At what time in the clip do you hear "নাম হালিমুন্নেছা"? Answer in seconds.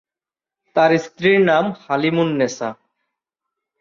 1.41-2.69